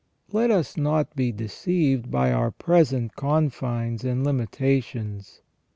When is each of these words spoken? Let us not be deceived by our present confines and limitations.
Let 0.31 0.49
us 0.49 0.77
not 0.77 1.15
be 1.15 1.31
deceived 1.31 2.09
by 2.09 2.31
our 2.33 2.49
present 2.49 3.15
confines 3.15 4.03
and 4.03 4.23
limitations. 4.25 5.41